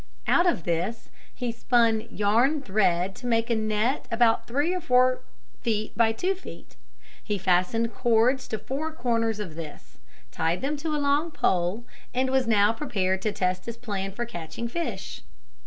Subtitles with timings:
[0.25, 5.21] Out of this he spun yarn thread to make a net about three or four
[5.61, 6.75] feet by two feet.
[7.23, 9.99] He fastened cords to four corners of this,
[10.31, 11.83] tied them to a long pole,
[12.15, 15.21] and was now prepared to test his plan for catching fish.